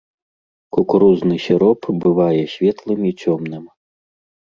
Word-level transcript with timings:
Кукурузны 0.77 1.35
сіроп 1.45 1.79
бывае 2.05 2.39
светлым 2.55 3.01
і 3.11 3.13
цёмным. 3.25 3.63